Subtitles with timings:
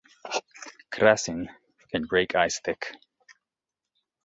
[0.91, 1.47] "Krasin"
[1.91, 2.91] can break ice thick.